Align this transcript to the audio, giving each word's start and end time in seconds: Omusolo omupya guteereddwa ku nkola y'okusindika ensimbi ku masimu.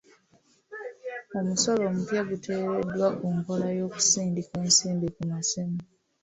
Omusolo 1.37 1.81
omupya 1.89 2.21
guteereddwa 2.29 3.07
ku 3.17 3.25
nkola 3.37 3.67
y'okusindika 3.77 4.53
ensimbi 4.63 5.07
ku 5.15 5.21
masimu. 5.31 5.79